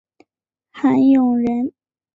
[0.71, 1.71] 韩永人。